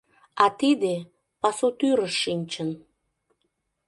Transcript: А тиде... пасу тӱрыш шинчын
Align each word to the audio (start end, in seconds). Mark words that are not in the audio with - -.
А 0.43 0.45
тиде... 0.59 0.95
пасу 1.41 1.67
тӱрыш 1.79 2.13
шинчын 2.23 2.69